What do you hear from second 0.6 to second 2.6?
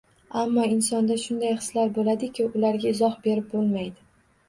insonda shunday hislar bo‘ladiki,